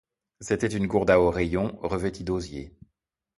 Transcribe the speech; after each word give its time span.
C’était 0.39 0.65
une 0.75 0.87
gourde 0.87 1.11
à 1.11 1.21
oreillons, 1.21 1.77
revêtue 1.83 2.23
d’osier. 2.23 2.73